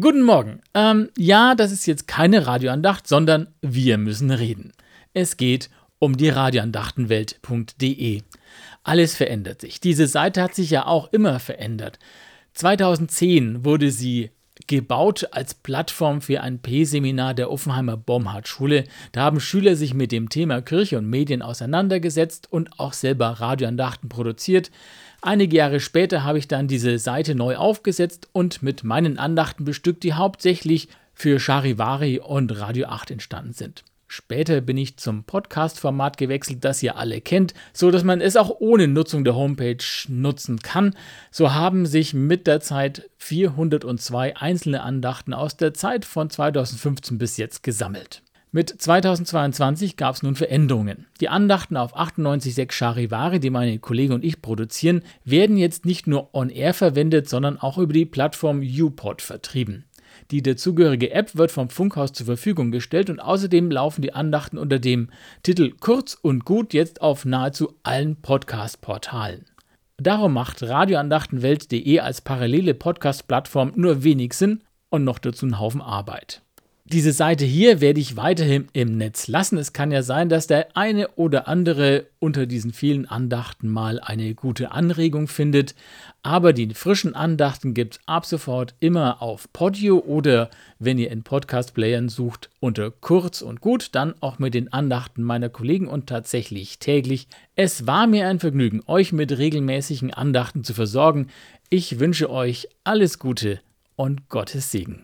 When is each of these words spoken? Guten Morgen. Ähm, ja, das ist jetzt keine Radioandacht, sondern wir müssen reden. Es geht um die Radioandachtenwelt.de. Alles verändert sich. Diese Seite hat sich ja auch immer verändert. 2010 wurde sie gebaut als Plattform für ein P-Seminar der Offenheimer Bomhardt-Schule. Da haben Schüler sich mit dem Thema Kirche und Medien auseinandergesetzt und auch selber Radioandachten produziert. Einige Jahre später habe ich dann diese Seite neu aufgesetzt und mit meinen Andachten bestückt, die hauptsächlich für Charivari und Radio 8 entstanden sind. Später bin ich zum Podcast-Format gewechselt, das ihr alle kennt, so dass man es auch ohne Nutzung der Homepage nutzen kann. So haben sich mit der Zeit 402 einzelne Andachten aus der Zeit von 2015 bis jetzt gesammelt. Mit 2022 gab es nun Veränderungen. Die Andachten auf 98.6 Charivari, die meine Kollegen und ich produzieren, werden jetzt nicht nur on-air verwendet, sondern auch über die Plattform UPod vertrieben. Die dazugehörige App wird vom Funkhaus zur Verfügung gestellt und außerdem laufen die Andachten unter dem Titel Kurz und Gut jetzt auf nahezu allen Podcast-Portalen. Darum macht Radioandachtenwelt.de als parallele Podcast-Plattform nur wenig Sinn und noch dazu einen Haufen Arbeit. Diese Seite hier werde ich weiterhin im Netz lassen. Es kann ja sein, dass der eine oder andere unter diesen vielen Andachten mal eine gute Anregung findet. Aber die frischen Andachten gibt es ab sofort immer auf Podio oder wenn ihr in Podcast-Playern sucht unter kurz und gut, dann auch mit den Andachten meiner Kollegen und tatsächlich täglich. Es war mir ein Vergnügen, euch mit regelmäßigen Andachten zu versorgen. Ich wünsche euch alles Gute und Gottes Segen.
Guten 0.00 0.22
Morgen. 0.22 0.62
Ähm, 0.72 1.10
ja, 1.18 1.54
das 1.54 1.70
ist 1.70 1.84
jetzt 1.84 2.08
keine 2.08 2.46
Radioandacht, 2.46 3.06
sondern 3.06 3.48
wir 3.60 3.98
müssen 3.98 4.30
reden. 4.30 4.72
Es 5.12 5.36
geht 5.36 5.68
um 5.98 6.16
die 6.16 6.30
Radioandachtenwelt.de. 6.30 8.22
Alles 8.84 9.14
verändert 9.14 9.60
sich. 9.60 9.80
Diese 9.80 10.06
Seite 10.06 10.40
hat 10.40 10.54
sich 10.54 10.70
ja 10.70 10.86
auch 10.86 11.12
immer 11.12 11.38
verändert. 11.40 11.98
2010 12.54 13.66
wurde 13.66 13.90
sie 13.90 14.30
gebaut 14.66 15.28
als 15.32 15.54
Plattform 15.54 16.20
für 16.20 16.40
ein 16.40 16.60
P-Seminar 16.60 17.34
der 17.34 17.50
Offenheimer 17.50 17.96
Bomhardt-Schule. 17.96 18.84
Da 19.12 19.22
haben 19.22 19.40
Schüler 19.40 19.76
sich 19.76 19.94
mit 19.94 20.12
dem 20.12 20.28
Thema 20.28 20.60
Kirche 20.60 20.98
und 20.98 21.08
Medien 21.08 21.42
auseinandergesetzt 21.42 22.48
und 22.50 22.78
auch 22.78 22.92
selber 22.92 23.28
Radioandachten 23.28 24.08
produziert. 24.08 24.70
Einige 25.20 25.56
Jahre 25.56 25.80
später 25.80 26.24
habe 26.24 26.38
ich 26.38 26.48
dann 26.48 26.68
diese 26.68 26.98
Seite 26.98 27.34
neu 27.34 27.56
aufgesetzt 27.56 28.28
und 28.32 28.62
mit 28.62 28.84
meinen 28.84 29.18
Andachten 29.18 29.64
bestückt, 29.64 30.02
die 30.02 30.14
hauptsächlich 30.14 30.88
für 31.14 31.38
Charivari 31.38 32.18
und 32.18 32.58
Radio 32.58 32.88
8 32.88 33.12
entstanden 33.12 33.52
sind. 33.52 33.84
Später 34.14 34.60
bin 34.60 34.76
ich 34.76 34.98
zum 34.98 35.24
Podcast-Format 35.24 36.18
gewechselt, 36.18 36.66
das 36.66 36.82
ihr 36.82 36.98
alle 36.98 37.22
kennt, 37.22 37.54
so 37.72 37.90
dass 37.90 38.04
man 38.04 38.20
es 38.20 38.36
auch 38.36 38.54
ohne 38.58 38.86
Nutzung 38.86 39.24
der 39.24 39.34
Homepage 39.34 39.82
nutzen 40.08 40.58
kann. 40.58 40.94
So 41.30 41.54
haben 41.54 41.86
sich 41.86 42.12
mit 42.12 42.46
der 42.46 42.60
Zeit 42.60 43.08
402 43.16 44.36
einzelne 44.36 44.82
Andachten 44.82 45.32
aus 45.32 45.56
der 45.56 45.72
Zeit 45.72 46.04
von 46.04 46.28
2015 46.28 47.16
bis 47.16 47.38
jetzt 47.38 47.62
gesammelt. 47.62 48.22
Mit 48.50 48.68
2022 48.82 49.96
gab 49.96 50.14
es 50.14 50.22
nun 50.22 50.34
Veränderungen. 50.34 51.06
Die 51.22 51.30
Andachten 51.30 51.78
auf 51.78 51.96
98.6 51.96 52.70
Charivari, 52.70 53.40
die 53.40 53.48
meine 53.48 53.78
Kollegen 53.78 54.12
und 54.12 54.26
ich 54.26 54.42
produzieren, 54.42 55.04
werden 55.24 55.56
jetzt 55.56 55.86
nicht 55.86 56.06
nur 56.06 56.34
on-air 56.34 56.74
verwendet, 56.74 57.30
sondern 57.30 57.56
auch 57.58 57.78
über 57.78 57.94
die 57.94 58.04
Plattform 58.04 58.60
UPod 58.60 59.22
vertrieben. 59.22 59.86
Die 60.30 60.42
dazugehörige 60.42 61.12
App 61.12 61.36
wird 61.36 61.50
vom 61.50 61.68
Funkhaus 61.68 62.12
zur 62.12 62.26
Verfügung 62.26 62.70
gestellt 62.70 63.10
und 63.10 63.20
außerdem 63.20 63.70
laufen 63.70 64.02
die 64.02 64.14
Andachten 64.14 64.58
unter 64.58 64.78
dem 64.78 65.10
Titel 65.42 65.72
Kurz 65.80 66.14
und 66.20 66.44
Gut 66.44 66.74
jetzt 66.74 67.00
auf 67.02 67.24
nahezu 67.24 67.74
allen 67.82 68.16
Podcast-Portalen. 68.20 69.44
Darum 69.98 70.32
macht 70.32 70.62
Radioandachtenwelt.de 70.62 72.00
als 72.00 72.20
parallele 72.20 72.74
Podcast-Plattform 72.74 73.72
nur 73.76 74.02
wenig 74.02 74.34
Sinn 74.34 74.62
und 74.90 75.04
noch 75.04 75.18
dazu 75.18 75.46
einen 75.46 75.60
Haufen 75.60 75.80
Arbeit. 75.80 76.42
Diese 76.92 77.12
Seite 77.12 77.46
hier 77.46 77.80
werde 77.80 78.00
ich 78.00 78.18
weiterhin 78.18 78.68
im 78.74 78.98
Netz 78.98 79.26
lassen. 79.26 79.56
Es 79.56 79.72
kann 79.72 79.92
ja 79.92 80.02
sein, 80.02 80.28
dass 80.28 80.46
der 80.46 80.76
eine 80.76 81.08
oder 81.12 81.48
andere 81.48 82.04
unter 82.18 82.44
diesen 82.44 82.74
vielen 82.74 83.06
Andachten 83.06 83.70
mal 83.70 83.98
eine 83.98 84.34
gute 84.34 84.72
Anregung 84.72 85.26
findet. 85.26 85.74
Aber 86.22 86.52
die 86.52 86.74
frischen 86.74 87.14
Andachten 87.14 87.72
gibt 87.72 87.94
es 87.94 88.00
ab 88.04 88.26
sofort 88.26 88.74
immer 88.78 89.22
auf 89.22 89.50
Podio 89.54 90.00
oder 90.00 90.50
wenn 90.78 90.98
ihr 90.98 91.10
in 91.10 91.22
Podcast-Playern 91.22 92.10
sucht 92.10 92.50
unter 92.60 92.90
kurz 92.90 93.40
und 93.40 93.62
gut, 93.62 93.88
dann 93.92 94.12
auch 94.20 94.38
mit 94.38 94.52
den 94.52 94.70
Andachten 94.70 95.22
meiner 95.22 95.48
Kollegen 95.48 95.88
und 95.88 96.08
tatsächlich 96.08 96.78
täglich. 96.78 97.26
Es 97.56 97.86
war 97.86 98.06
mir 98.06 98.28
ein 98.28 98.38
Vergnügen, 98.38 98.82
euch 98.86 99.14
mit 99.14 99.38
regelmäßigen 99.38 100.12
Andachten 100.12 100.62
zu 100.62 100.74
versorgen. 100.74 101.28
Ich 101.70 102.00
wünsche 102.00 102.28
euch 102.28 102.68
alles 102.84 103.18
Gute 103.18 103.60
und 103.96 104.28
Gottes 104.28 104.70
Segen. 104.70 105.00